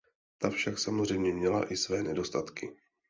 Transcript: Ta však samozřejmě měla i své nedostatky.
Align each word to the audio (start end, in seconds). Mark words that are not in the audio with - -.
Ta 0.37 0.49
však 0.49 0.79
samozřejmě 0.79 1.33
měla 1.33 1.71
i 1.71 1.77
své 1.77 2.03
nedostatky. 2.03 2.71